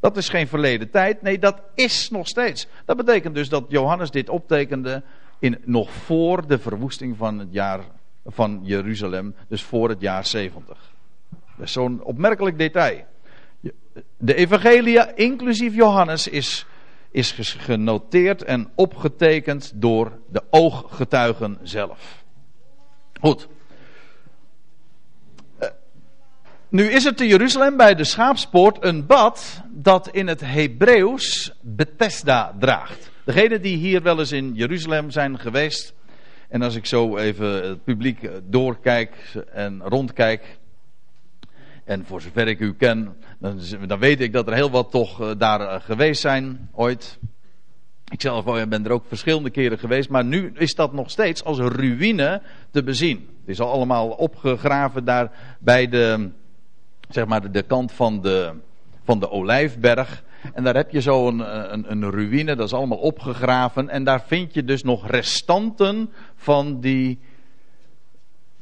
Dat 0.00 0.16
is 0.16 0.28
geen 0.28 0.48
verleden 0.48 0.90
tijd, 0.90 1.22
nee 1.22 1.38
dat 1.38 1.62
is 1.74 2.10
nog 2.10 2.28
steeds. 2.28 2.66
Dat 2.84 2.96
betekent 2.96 3.34
dus 3.34 3.48
dat 3.48 3.64
Johannes 3.68 4.10
dit 4.10 4.28
optekende 4.28 5.02
in, 5.38 5.58
nog 5.64 5.90
voor 5.90 6.46
de 6.46 6.58
verwoesting 6.58 7.16
van 7.16 7.38
het 7.38 7.48
jaar 7.50 7.80
van 8.26 8.60
Jeruzalem, 8.62 9.34
dus 9.48 9.62
voor 9.62 9.88
het 9.88 10.00
jaar 10.00 10.26
70. 10.26 10.92
Dat 11.56 11.66
is 11.66 11.72
zo'n 11.72 12.02
opmerkelijk 12.02 12.58
detail. 12.58 13.04
De 14.16 14.34
evangelia, 14.34 15.14
inclusief 15.14 15.74
Johannes, 15.74 16.28
is, 16.28 16.66
is 17.10 17.56
genoteerd 17.58 18.42
en 18.42 18.70
opgetekend 18.74 19.72
door 19.74 20.18
de 20.30 20.42
ooggetuigen 20.50 21.58
zelf. 21.62 22.24
Goed. 23.20 23.48
Eh, 25.58 25.68
nu 26.68 26.84
is 26.84 27.04
er 27.04 27.14
te 27.14 27.26
Jeruzalem 27.26 27.76
bij 27.76 27.94
de 27.94 28.04
schaapspoort 28.04 28.84
een 28.84 29.06
bad 29.06 29.62
dat 29.70 30.08
in 30.08 30.26
het 30.26 30.40
Hebreeuws 30.40 31.52
Bethesda 31.60 32.54
draagt. 32.58 33.10
Degenen 33.24 33.62
die 33.62 33.76
hier 33.76 34.02
wel 34.02 34.18
eens 34.18 34.32
in 34.32 34.54
Jeruzalem 34.54 35.10
zijn 35.10 35.38
geweest, 35.38 35.94
en 36.52 36.62
als 36.62 36.74
ik 36.74 36.86
zo 36.86 37.16
even 37.16 37.68
het 37.68 37.84
publiek 37.84 38.30
doorkijk 38.42 39.14
en 39.52 39.80
rondkijk, 39.84 40.58
en 41.84 42.04
voor 42.06 42.20
zover 42.20 42.48
ik 42.48 42.60
u 42.60 42.74
ken, 42.74 43.16
dan, 43.38 43.58
dan 43.86 43.98
weet 43.98 44.20
ik 44.20 44.32
dat 44.32 44.46
er 44.46 44.54
heel 44.54 44.70
wat 44.70 44.90
toch 44.90 45.20
uh, 45.20 45.30
daar 45.38 45.60
uh, 45.60 45.74
geweest 45.80 46.20
zijn 46.20 46.68
ooit. 46.72 47.18
Ik 48.08 48.20
zelf 48.20 48.46
oh 48.46 48.62
ben 48.68 48.84
er 48.84 48.90
ook 48.90 49.04
verschillende 49.08 49.50
keren 49.50 49.78
geweest, 49.78 50.08
maar 50.08 50.24
nu 50.24 50.52
is 50.54 50.74
dat 50.74 50.92
nog 50.92 51.10
steeds 51.10 51.44
als 51.44 51.58
ruïne 51.58 52.42
te 52.70 52.82
bezien. 52.82 53.28
Het 53.40 53.48
is 53.48 53.60
al 53.60 53.70
allemaal 53.70 54.08
opgegraven 54.08 55.04
daar 55.04 55.30
bij 55.58 55.88
de, 55.88 56.30
zeg 57.08 57.26
maar, 57.26 57.52
de 57.52 57.62
kant 57.62 57.92
van 57.92 58.20
de, 58.20 58.52
van 59.04 59.20
de 59.20 59.30
Olijfberg. 59.30 60.22
En 60.54 60.64
daar 60.64 60.74
heb 60.74 60.90
je 60.90 61.00
zo 61.00 61.28
een, 61.28 61.40
eh, 61.40 61.72
een, 61.72 61.90
een 61.90 62.10
ruïne, 62.10 62.56
dat 62.56 62.66
is 62.66 62.74
allemaal 62.74 62.98
opgegraven. 62.98 63.88
En 63.88 64.04
daar 64.04 64.22
vind 64.26 64.54
je 64.54 64.64
dus 64.64 64.82
nog 64.82 65.10
restanten 65.10 66.10
van 66.34 66.80
die, 66.80 67.18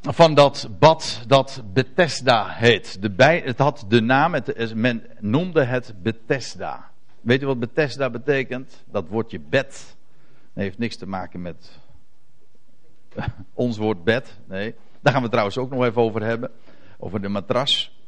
van 0.01 0.35
dat 0.35 0.69
bad 0.79 1.25
dat 1.27 1.63
Bethesda 1.73 2.49
heet. 2.49 3.03
De 3.03 3.11
bij, 3.11 3.43
het 3.45 3.59
had 3.59 3.85
de 3.89 4.01
naam, 4.01 4.35
het, 4.35 4.75
men 4.75 5.03
noemde 5.21 5.65
het 5.65 5.95
Bethesda. 6.03 6.91
Weet 7.21 7.43
u 7.43 7.47
wat 7.47 7.59
Bethesda 7.59 8.11
betekent? 8.11 8.85
Dat 8.91 9.09
woordje 9.09 9.41
bed. 9.41 9.97
Dat 10.53 10.63
heeft 10.63 10.79
niks 10.79 10.97
te 10.97 11.07
maken 11.07 11.43
met 11.43 11.79
ons 13.55 13.77
woord 13.79 14.05
bed. 14.05 14.39
Nee. 14.49 14.75
Daar 15.01 15.13
gaan 15.13 15.23
we 15.23 15.29
trouwens 15.29 15.59
ook 15.59 15.71
nog 15.71 15.85
even 15.85 16.03
over 16.03 16.23
hebben. 16.23 16.51
Over 16.99 17.21
de 17.21 17.29
matras. 17.29 17.99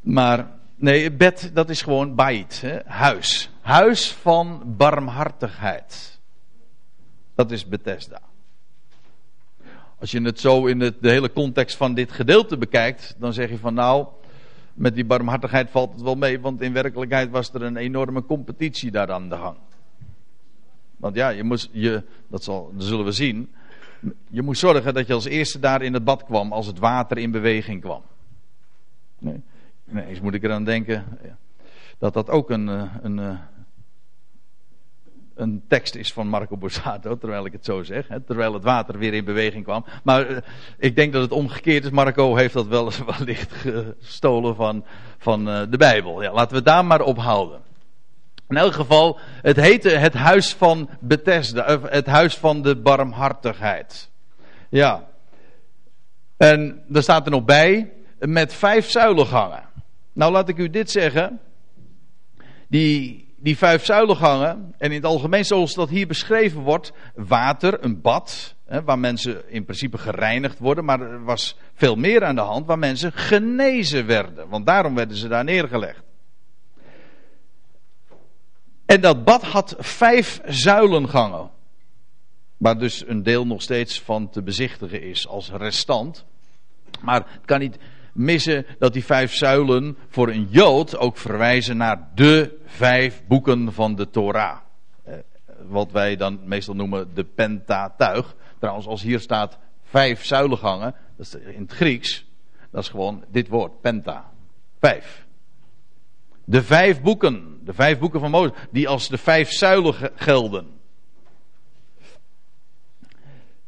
Maar 0.00 0.50
nee, 0.76 1.12
bed 1.12 1.50
dat 1.54 1.70
is 1.70 1.82
gewoon 1.82 2.14
bait. 2.14 2.60
Hè? 2.60 2.78
Huis. 2.86 3.50
Huis 3.60 4.12
van 4.12 4.62
barmhartigheid. 4.76 6.18
Dat 7.34 7.50
is 7.50 7.68
Bethesda. 7.68 8.20
Als 9.98 10.10
je 10.10 10.22
het 10.22 10.40
zo 10.40 10.66
in 10.66 10.78
de, 10.78 10.94
hele 11.00 11.32
context 11.32 11.76
van 11.76 11.94
dit 11.94 12.12
gedeelte 12.12 12.58
bekijkt, 12.58 13.14
dan 13.18 13.32
zeg 13.32 13.50
je 13.50 13.58
van 13.58 13.74
nou, 13.74 14.06
met 14.74 14.94
die 14.94 15.04
barmhartigheid 15.04 15.70
valt 15.70 15.92
het 15.92 16.02
wel 16.02 16.14
mee, 16.14 16.40
want 16.40 16.60
in 16.60 16.72
werkelijkheid 16.72 17.30
was 17.30 17.52
er 17.52 17.62
een 17.62 17.76
enorme 17.76 18.24
competitie 18.24 18.90
daar 18.90 19.12
aan 19.12 19.28
de 19.28 19.36
gang. 19.36 19.56
Want 20.96 21.16
ja, 21.16 21.28
je 21.28 21.42
moest, 21.42 21.68
je, 21.72 22.02
dat, 22.28 22.44
zal, 22.44 22.72
dat 22.74 22.84
zullen 22.86 23.04
we 23.04 23.12
zien. 23.12 23.54
Je 24.30 24.42
moest 24.42 24.60
zorgen 24.60 24.94
dat 24.94 25.06
je 25.06 25.12
als 25.12 25.24
eerste 25.24 25.58
daar 25.58 25.82
in 25.82 25.94
het 25.94 26.04
bad 26.04 26.24
kwam 26.24 26.52
als 26.52 26.66
het 26.66 26.78
water 26.78 27.18
in 27.18 27.30
beweging 27.30 27.80
kwam. 27.80 28.02
Nee, 29.18 29.42
nee 29.84 30.06
eens 30.06 30.20
moet 30.20 30.34
ik 30.34 30.42
eraan 30.42 30.64
denken 30.64 31.18
dat 31.98 32.12
dat 32.12 32.30
ook 32.30 32.50
een, 32.50 32.68
eh, 32.68 32.82
een, 33.02 33.18
eh, 33.18 33.38
een 35.34 35.64
tekst 35.68 35.94
is 35.94 36.12
van 36.12 36.28
Marco 36.28 36.56
Borsato, 36.56 37.18
terwijl 37.18 37.46
ik 37.46 37.52
het 37.52 37.64
zo 37.64 37.82
zeg. 37.82 38.08
Hè, 38.08 38.20
terwijl 38.20 38.52
het 38.52 38.62
water 38.62 38.98
weer 38.98 39.14
in 39.14 39.24
beweging 39.24 39.64
kwam. 39.64 39.84
Maar 40.02 40.30
uh, 40.30 40.36
ik 40.78 40.96
denk 40.96 41.12
dat 41.12 41.22
het 41.22 41.32
omgekeerd 41.32 41.84
is. 41.84 41.90
Marco 41.90 42.36
heeft 42.36 42.54
dat 42.54 42.66
wel 42.66 42.90
wellicht 43.18 43.52
gestolen 43.52 44.54
van, 44.54 44.84
van 45.18 45.44
de 45.44 45.76
Bijbel. 45.78 46.22
Ja, 46.22 46.32
laten 46.32 46.56
we 46.56 46.62
daar 46.62 46.84
maar 46.84 47.00
op 47.00 47.18
houden. 47.18 47.60
In 48.48 48.56
elk 48.56 48.72
geval, 48.72 49.18
het 49.42 49.56
heette 49.56 49.88
het 49.88 50.14
huis 50.14 50.54
van 50.54 50.88
Bethesda, 51.00 51.80
het 51.82 52.06
huis 52.06 52.36
van 52.36 52.62
de 52.62 52.76
barmhartigheid. 52.76 54.10
Ja. 54.68 55.06
En 56.36 56.84
er 56.92 57.02
staat 57.02 57.24
er 57.24 57.30
nog 57.30 57.44
bij, 57.44 57.92
met 58.18 58.54
vijf 58.54 58.90
zuilengangen. 58.90 59.72
Nou 60.14 60.32
laat 60.32 60.48
ik 60.48 60.58
u 60.58 60.70
dit 60.70 60.90
zeggen. 60.90 61.40
Die 62.68 63.24
die 63.44 63.56
vijf 63.56 63.84
zuilengangen, 63.84 64.74
en 64.78 64.90
in 64.90 64.96
het 64.96 65.04
algemeen 65.04 65.44
zoals 65.44 65.74
dat 65.74 65.88
hier 65.88 66.06
beschreven 66.06 66.60
wordt, 66.60 66.92
water, 67.14 67.84
een 67.84 68.00
bad, 68.00 68.54
hè, 68.66 68.82
waar 68.82 68.98
mensen 68.98 69.50
in 69.50 69.64
principe 69.64 69.98
gereinigd 69.98 70.58
worden, 70.58 70.84
maar 70.84 71.00
er 71.00 71.24
was 71.24 71.56
veel 71.74 71.96
meer 71.96 72.24
aan 72.24 72.34
de 72.34 72.40
hand 72.40 72.66
waar 72.66 72.78
mensen 72.78 73.12
genezen 73.12 74.06
werden, 74.06 74.48
want 74.48 74.66
daarom 74.66 74.94
werden 74.94 75.16
ze 75.16 75.28
daar 75.28 75.44
neergelegd. 75.44 76.02
En 78.86 79.00
dat 79.00 79.24
bad 79.24 79.42
had 79.42 79.74
vijf 79.78 80.40
zuilengangen, 80.44 81.50
waar 82.56 82.78
dus 82.78 83.06
een 83.06 83.22
deel 83.22 83.46
nog 83.46 83.62
steeds 83.62 84.00
van 84.00 84.30
te 84.30 84.42
bezichtigen 84.42 85.02
is 85.02 85.28
als 85.28 85.50
restant. 85.50 86.24
Maar 87.00 87.26
het 87.26 87.44
kan 87.44 87.60
niet, 87.60 87.78
missen 88.14 88.66
dat 88.78 88.92
die 88.92 89.04
vijf 89.04 89.34
zuilen 89.34 89.96
voor 90.08 90.28
een 90.28 90.46
Jood 90.50 90.96
ook 90.96 91.16
verwijzen 91.16 91.76
naar 91.76 92.08
de 92.14 92.58
vijf 92.64 93.22
boeken 93.26 93.72
van 93.72 93.94
de 93.94 94.10
Torah. 94.10 94.56
Eh, 95.04 95.14
wat 95.68 95.92
wij 95.92 96.16
dan 96.16 96.40
meestal 96.44 96.74
noemen 96.74 97.14
de 97.14 97.24
Pentatuig. 97.24 98.34
Trouwens, 98.58 98.86
als 98.86 99.02
hier 99.02 99.20
staat 99.20 99.58
vijf 99.82 100.24
zuilengangen, 100.24 100.94
dat 101.16 101.26
is 101.26 101.34
in 101.34 101.62
het 101.62 101.72
Grieks, 101.72 102.26
dat 102.70 102.82
is 102.82 102.88
gewoon 102.88 103.24
dit 103.28 103.48
woord, 103.48 103.80
Penta. 103.80 104.30
Vijf. 104.80 105.26
De 106.44 106.62
vijf 106.62 107.02
boeken, 107.02 107.60
de 107.64 107.72
vijf 107.72 107.98
boeken 107.98 108.20
van 108.20 108.30
Mozes, 108.30 108.52
die 108.70 108.88
als 108.88 109.08
de 109.08 109.18
vijf 109.18 109.50
zuilen 109.50 109.94
gelden. 110.14 110.66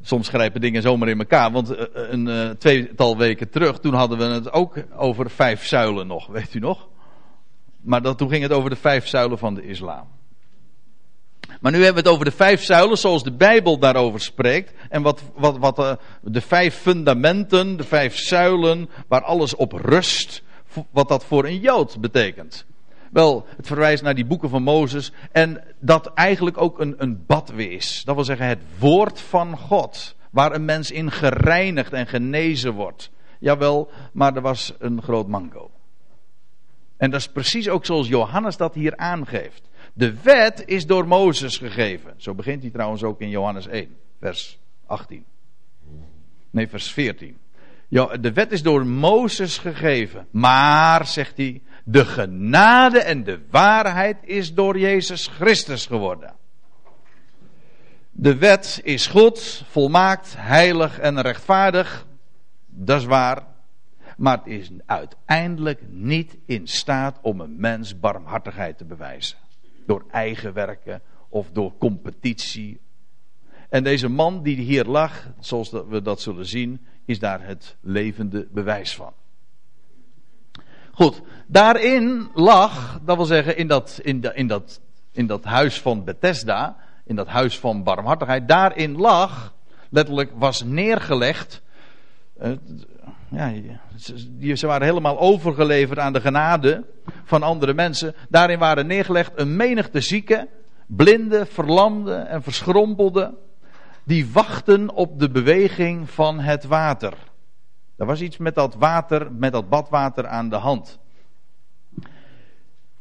Soms 0.06 0.28
grijpen 0.28 0.60
dingen 0.60 0.82
zomaar 0.82 1.08
in 1.08 1.18
elkaar. 1.18 1.52
Want 1.52 1.72
uh, 1.72 1.78
een 1.92 2.26
uh, 2.26 2.50
tweetal 2.50 3.16
weken 3.16 3.50
terug, 3.50 3.78
toen 3.78 3.94
hadden 3.94 4.18
we 4.18 4.24
het 4.24 4.52
ook 4.52 4.74
over 4.96 5.30
vijf 5.30 5.66
zuilen 5.66 6.06
nog, 6.06 6.26
weet 6.26 6.54
u 6.54 6.58
nog? 6.58 6.88
Maar 7.80 8.02
dat, 8.02 8.18
toen 8.18 8.28
ging 8.28 8.42
het 8.42 8.52
over 8.52 8.70
de 8.70 8.76
vijf 8.76 9.06
zuilen 9.06 9.38
van 9.38 9.54
de 9.54 9.62
islam. 9.62 10.08
Maar 11.60 11.72
nu 11.72 11.84
hebben 11.84 12.02
we 12.02 12.08
het 12.08 12.18
over 12.18 12.24
de 12.24 12.36
vijf 12.36 12.62
zuilen 12.62 12.98
zoals 12.98 13.24
de 13.24 13.32
Bijbel 13.32 13.78
daarover 13.78 14.20
spreekt. 14.20 14.72
En 14.88 15.02
wat, 15.02 15.22
wat, 15.34 15.58
wat 15.58 15.98
de 16.22 16.40
vijf 16.40 16.74
fundamenten, 16.74 17.76
de 17.76 17.84
vijf 17.84 18.18
zuilen, 18.18 18.88
waar 19.08 19.22
alles 19.22 19.54
op 19.54 19.72
rust. 19.72 20.42
Wat 20.90 21.08
dat 21.08 21.24
voor 21.24 21.44
een 21.44 21.58
Jood 21.60 22.00
betekent. 22.00 22.66
Wel, 23.16 23.46
het 23.56 23.66
verwijst 23.66 24.02
naar 24.02 24.14
die 24.14 24.26
boeken 24.26 24.48
van 24.48 24.62
Mozes. 24.62 25.12
En 25.32 25.64
dat 25.80 26.06
eigenlijk 26.14 26.60
ook 26.60 26.80
een, 26.80 26.94
een 26.98 27.24
is. 27.56 28.02
Dat 28.04 28.14
wil 28.14 28.24
zeggen 28.24 28.46
het 28.46 28.58
woord 28.78 29.20
van 29.20 29.58
God. 29.58 30.16
Waar 30.30 30.54
een 30.54 30.64
mens 30.64 30.90
in 30.90 31.10
gereinigd 31.10 31.92
en 31.92 32.06
genezen 32.06 32.72
wordt. 32.72 33.10
Jawel, 33.38 33.90
maar 34.12 34.36
er 34.36 34.42
was 34.42 34.72
een 34.78 35.02
groot 35.02 35.28
mango. 35.28 35.70
En 36.96 37.10
dat 37.10 37.20
is 37.20 37.28
precies 37.28 37.68
ook 37.68 37.84
zoals 37.84 38.08
Johannes 38.08 38.56
dat 38.56 38.74
hier 38.74 38.96
aangeeft. 38.96 39.68
De 39.92 40.14
wet 40.22 40.62
is 40.66 40.86
door 40.86 41.06
Mozes 41.06 41.58
gegeven. 41.58 42.14
Zo 42.16 42.34
begint 42.34 42.62
hij 42.62 42.70
trouwens 42.70 43.02
ook 43.02 43.20
in 43.20 43.28
Johannes 43.28 43.66
1, 43.66 43.96
vers 44.20 44.58
18. 44.86 45.24
Nee, 46.50 46.68
vers 46.68 46.92
14. 46.92 47.38
Ja, 47.88 48.16
de 48.16 48.32
wet 48.32 48.52
is 48.52 48.62
door 48.62 48.86
Mozes 48.86 49.58
gegeven. 49.58 50.26
Maar, 50.30 51.06
zegt 51.06 51.36
hij, 51.36 51.62
de 51.88 52.04
genade 52.04 52.98
en 52.98 53.24
de 53.24 53.40
waarheid 53.50 54.16
is 54.22 54.54
door 54.54 54.78
Jezus 54.78 55.26
Christus 55.26 55.86
geworden. 55.86 56.34
De 58.10 58.36
wet 58.36 58.80
is 58.82 59.06
goed, 59.06 59.64
volmaakt, 59.68 60.34
heilig 60.36 60.98
en 60.98 61.20
rechtvaardig. 61.20 62.06
Dat 62.66 63.00
is 63.00 63.06
waar. 63.06 63.46
Maar 64.16 64.38
het 64.38 64.46
is 64.46 64.70
uiteindelijk 64.86 65.80
niet 65.88 66.36
in 66.46 66.66
staat 66.66 67.18
om 67.22 67.40
een 67.40 67.60
mens 67.60 68.00
barmhartigheid 68.00 68.78
te 68.78 68.84
bewijzen. 68.84 69.38
Door 69.86 70.04
eigen 70.10 70.52
werken 70.52 71.02
of 71.28 71.50
door 71.50 71.78
competitie. 71.78 72.80
En 73.68 73.84
deze 73.84 74.08
man 74.08 74.42
die 74.42 74.56
hier 74.56 74.84
lag, 74.84 75.28
zoals 75.40 75.70
we 75.70 76.02
dat 76.02 76.20
zullen 76.20 76.46
zien, 76.46 76.86
is 77.04 77.18
daar 77.18 77.46
het 77.46 77.76
levende 77.80 78.48
bewijs 78.50 78.94
van. 78.94 79.12
Goed, 80.96 81.20
daarin 81.46 82.30
lag, 82.34 83.00
dat 83.04 83.16
wil 83.16 83.24
zeggen 83.24 83.56
in 83.56 83.66
dat, 83.66 84.00
in, 84.02 84.22
in, 84.34 84.46
dat, 84.46 84.80
in 85.12 85.26
dat 85.26 85.44
huis 85.44 85.80
van 85.80 86.04
Bethesda, 86.04 86.76
in 87.04 87.16
dat 87.16 87.26
huis 87.26 87.58
van 87.58 87.82
barmhartigheid, 87.82 88.48
daarin 88.48 88.96
lag, 88.96 89.54
letterlijk 89.90 90.30
was 90.34 90.62
neergelegd, 90.62 91.62
uh, 92.42 92.52
ja, 94.38 94.56
ze 94.56 94.66
waren 94.66 94.86
helemaal 94.86 95.18
overgeleverd 95.18 95.98
aan 95.98 96.12
de 96.12 96.20
genade 96.20 96.84
van 97.24 97.42
andere 97.42 97.74
mensen. 97.74 98.14
Daarin 98.28 98.58
waren 98.58 98.86
neergelegd 98.86 99.32
een 99.34 99.56
menigte 99.56 100.00
zieken, 100.00 100.48
blinden, 100.86 101.46
verlamden 101.46 102.28
en 102.28 102.42
verschrompelden, 102.42 103.34
die 104.04 104.30
wachten 104.32 104.94
op 104.94 105.18
de 105.18 105.30
beweging 105.30 106.10
van 106.10 106.40
het 106.40 106.64
water. 106.64 107.12
Er 107.96 108.06
was 108.06 108.20
iets 108.20 108.36
met 108.36 108.54
dat 108.54 108.74
water, 108.74 109.32
met 109.32 109.52
dat 109.52 109.68
badwater 109.68 110.26
aan 110.26 110.48
de 110.48 110.56
hand. 110.56 110.98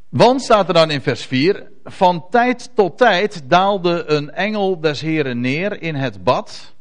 Want 0.09 0.41
staat 0.41 0.67
er 0.67 0.73
dan 0.73 0.91
in 0.91 1.01
vers 1.01 1.25
4: 1.25 1.71
Van 1.83 2.29
tijd 2.29 2.69
tot 2.73 2.97
tijd 2.97 3.49
daalde 3.49 4.03
een 4.07 4.31
engel 4.31 4.79
des 4.79 5.01
Heren 5.01 5.39
neer 5.39 5.81
in 5.81 5.95
het 5.95 6.23
bad. 6.23 6.73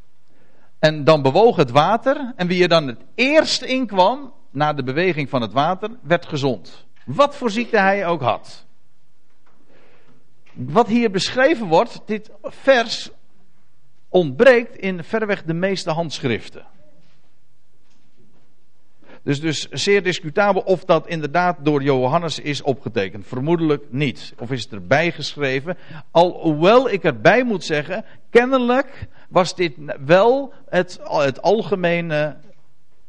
En 0.79 1.05
dan 1.05 1.23
bewoog 1.23 1.57
het 1.57 1.71
water. 1.71 2.33
En 2.37 2.47
wie 2.47 2.63
er 2.63 2.69
dan 2.69 2.87
het 2.87 3.01
eerst 3.15 3.63
in 3.63 3.87
kwam, 3.87 4.33
na 4.51 4.73
de 4.73 4.83
beweging 4.83 5.29
van 5.29 5.43
het 5.43 5.53
water, 5.53 5.91
werd 6.03 6.27
gezond. 6.27 6.87
Wat 7.05 7.37
voor 7.37 7.51
ziekte 7.51 7.79
hij 7.79 8.07
ook 8.07 8.21
had. 8.21 8.67
Wat 10.53 10.87
hier 10.87 11.11
beschreven 11.11 11.67
wordt, 11.67 12.01
dit 12.07 12.31
vers 12.43 13.11
ontbreekt 14.09 14.77
in 14.77 15.05
verreweg 15.05 15.43
de 15.43 15.55
meeste 15.55 15.91
handschriften. 15.91 16.67
Dus, 19.25 19.41
dus 19.41 19.69
zeer 19.71 20.03
discutabel 20.03 20.63
of 20.63 20.85
dat 20.85 21.07
inderdaad 21.07 21.57
door 21.63 21.83
Johannes 21.83 22.39
is 22.39 22.63
opgetekend. 22.63 23.27
Vermoedelijk 23.27 23.85
niet. 23.91 24.35
Of 24.39 24.51
is 24.51 24.63
het 24.63 24.73
erbij 24.73 25.13
geschreven. 25.13 25.77
Alhoewel 26.11 26.91
ik 26.91 27.05
erbij 27.05 27.45
moet 27.45 27.65
zeggen, 27.65 28.05
kennelijk 28.31 29.07
was 29.29 29.55
dit 29.55 29.73
wel 30.05 30.53
het, 30.69 31.01
het 31.03 31.43
algemene 31.43 32.37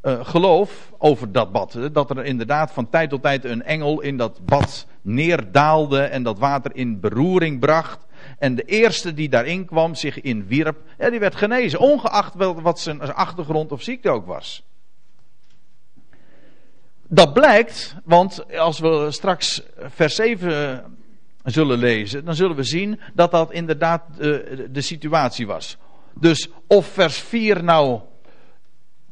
uh, 0.01 0.25
geloof 0.25 0.91
over 0.97 1.31
dat 1.31 1.51
bad. 1.51 1.79
Dat 1.91 2.09
er 2.09 2.25
inderdaad 2.25 2.71
van 2.71 2.89
tijd 2.89 3.09
tot 3.09 3.21
tijd 3.21 3.45
een 3.45 3.63
engel 3.63 4.01
in 4.01 4.17
dat 4.17 4.45
bad 4.45 4.87
neerdaalde 5.01 6.01
en 6.01 6.23
dat 6.23 6.39
water 6.39 6.75
in 6.75 6.99
beroering 6.99 7.59
bracht. 7.59 8.05
En 8.39 8.55
de 8.55 8.63
eerste 8.63 9.13
die 9.13 9.29
daarin 9.29 9.65
kwam, 9.65 9.95
zich 9.95 10.21
inwierp, 10.21 10.77
ja, 10.97 11.09
die 11.09 11.19
werd 11.19 11.35
genezen. 11.35 11.79
Ongeacht 11.79 12.33
wat 12.35 12.79
zijn 12.79 13.01
achtergrond 13.01 13.71
of 13.71 13.81
ziekte 13.81 14.09
ook 14.09 14.25
was. 14.25 14.63
Dat 17.07 17.33
blijkt, 17.33 17.95
want 18.03 18.57
als 18.57 18.79
we 18.79 19.07
straks 19.09 19.61
vers 19.77 20.15
7 20.15 20.83
zullen 21.43 21.77
lezen, 21.77 22.25
dan 22.25 22.35
zullen 22.35 22.55
we 22.55 22.63
zien 22.63 22.99
dat 23.13 23.31
dat 23.31 23.51
inderdaad 23.51 24.01
de, 24.17 24.67
de 24.71 24.81
situatie 24.81 25.47
was. 25.47 25.77
Dus 26.13 26.49
of 26.67 26.85
vers 26.85 27.17
4 27.17 27.63
nou 27.63 27.99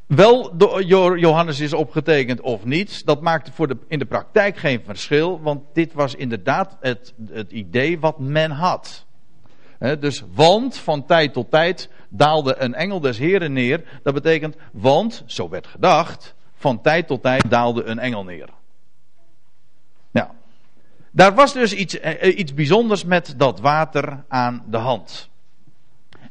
wel 0.06 0.58
door 0.58 1.20
Johannes 1.20 1.60
is 1.60 1.74
opgetekend 1.74 2.42
of 2.42 2.66
niet, 2.66 3.06
dat 3.06 3.22
maakt 3.22 3.50
voor 3.54 3.68
de, 3.68 3.78
in 3.88 4.00
de 4.00 4.06
praktijk 4.06 4.58
geen 4.58 4.82
verschil, 4.86 5.42
want 5.42 5.62
dit 5.74 5.94
was 5.94 6.16
inderdaad 6.16 6.78
het, 6.80 7.14
het 7.32 7.52
idee 7.52 8.00
wat 8.00 8.20
men 8.20 8.52
had. 8.52 9.06
dus 10.00 10.24
want 10.34 10.78
van 10.78 11.06
tijd 11.06 11.34
tot 11.34 11.52
tijd 11.52 11.90
daalde 12.10 12.56
een 12.58 12.74
engel 12.74 13.00
des 13.00 13.18
Heren 13.18 13.54
neer. 13.54 13.84
Dat 14.04 14.14
betekent, 14.14 14.56
want, 14.72 15.24
zo 15.26 15.50
werd 15.50 15.68
gedacht, 15.68 16.36
van 16.64 16.82
tijd 16.82 17.08
tot 17.08 17.22
tijd 17.22 17.50
daalde 17.50 17.84
een 17.84 18.00
engel 18.00 18.24
neer. 18.24 18.50
Nou, 20.12 20.28
daar 21.12 21.34
was 21.34 21.54
dus 21.54 21.74
iets, 21.74 22.00
eh, 22.00 22.38
iets 22.38 22.54
bijzonders 22.54 23.04
met 23.04 23.34
dat 23.38 23.60
water 23.60 24.24
aan 24.28 24.64
de 24.70 24.78
hand. 24.78 25.30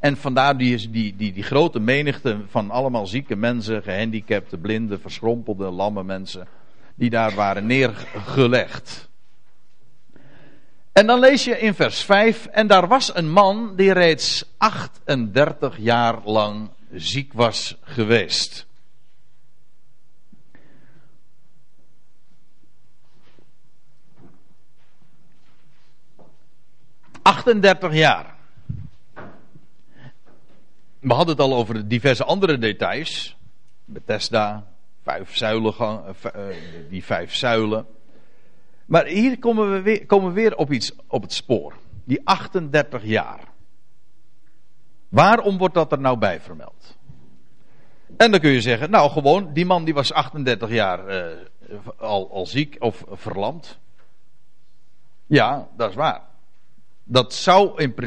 En 0.00 0.16
vandaar 0.16 0.56
die, 0.56 0.90
die, 0.90 1.16
die, 1.16 1.32
die 1.32 1.42
grote 1.42 1.80
menigte 1.80 2.40
van 2.48 2.70
allemaal 2.70 3.06
zieke 3.06 3.36
mensen, 3.36 3.82
gehandicapte, 3.82 4.58
blinde, 4.58 4.98
verschrompelde, 4.98 5.70
lamme 5.70 6.04
mensen, 6.04 6.48
die 6.94 7.10
daar 7.10 7.34
waren 7.34 7.66
neergelegd. 7.66 9.08
En 10.92 11.06
dan 11.06 11.18
lees 11.18 11.44
je 11.44 11.58
in 11.58 11.74
vers 11.74 12.04
5, 12.04 12.46
en 12.46 12.66
daar 12.66 12.88
was 12.88 13.14
een 13.14 13.30
man 13.30 13.76
die 13.76 13.92
reeds 13.92 14.44
38 14.56 15.76
jaar 15.78 16.18
lang 16.24 16.70
ziek 16.92 17.32
was 17.32 17.76
geweest. 17.82 18.66
38 27.42 27.94
jaar. 27.94 28.34
We 31.00 31.14
hadden 31.14 31.36
het 31.36 31.44
al 31.44 31.54
over 31.54 31.88
diverse 31.88 32.24
andere 32.24 32.58
details. 32.58 33.36
Bethesda, 33.84 34.66
vijf 35.02 35.36
zuilen, 35.36 35.74
eh, 35.76 36.42
die 36.88 37.04
vijf 37.04 37.34
zuilen. 37.34 37.86
Maar 38.86 39.06
hier 39.06 39.38
komen 39.38 39.72
we 39.72 39.80
weer, 39.80 40.06
komen 40.06 40.28
we 40.28 40.40
weer 40.40 40.56
op 40.56 40.72
iets 40.72 40.92
op 41.06 41.22
het 41.22 41.32
spoor. 41.32 41.74
Die 42.04 42.20
38 42.24 43.04
jaar. 43.04 43.40
Waarom 45.08 45.58
wordt 45.58 45.74
dat 45.74 45.92
er 45.92 46.00
nou 46.00 46.18
bij 46.18 46.40
vermeld? 46.40 46.96
En 48.16 48.30
dan 48.30 48.40
kun 48.40 48.50
je 48.50 48.60
zeggen, 48.60 48.90
nou 48.90 49.10
gewoon, 49.10 49.52
die 49.52 49.66
man 49.66 49.84
die 49.84 49.94
was 49.94 50.12
38 50.12 50.70
jaar 50.70 51.08
uh, 51.08 51.78
al, 51.96 52.30
al 52.30 52.46
ziek 52.46 52.76
of 52.78 53.04
verlamd. 53.10 53.78
Ja, 55.26 55.68
dat 55.76 55.90
is 55.90 55.96
waar. 55.96 56.30
Dat 57.04 57.34
zou 57.34 57.70
in 57.76 57.94
principe 57.94 58.00